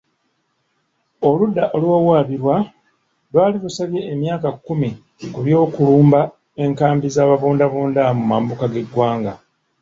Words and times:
Oludda 1.29 1.63
oluwawaabirwa 1.75 2.55
lwali 3.31 3.57
lusabye 3.63 4.01
emyaka 4.13 4.49
kkumi 4.55 4.89
ku 5.33 5.39
by'okulumba 5.45 6.21
enkambi 6.63 7.07
z'ababuudabuuda 7.15 8.03
mu 8.17 8.23
mambuka 8.31 8.65
g'eggwanga. 8.73 9.33